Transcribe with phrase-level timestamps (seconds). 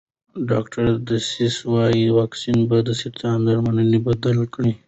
[0.49, 4.71] ډاکټر ډسیس وايي واکسین به د سرطان درملنه بدله کړي.